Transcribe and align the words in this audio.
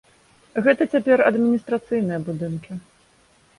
Гэта 0.67 0.87
цяпер 0.93 1.17
адміністрацыйныя 1.29 2.19
будынкі. 2.33 2.83